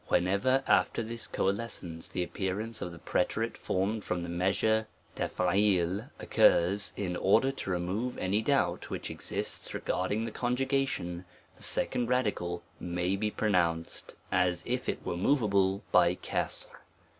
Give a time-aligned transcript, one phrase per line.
[0.09, 6.09] Wheaever after this coalescence the appearance of the preterite formed from the mea sure Juwu
[6.19, 11.23] occurs, in order to remove any doubt which exists regarding the conjugation,
[11.55, 16.15] the se cond radical may be pronounced, as if it were ^ v> tnoveable by
[16.15, 16.77] Kusr.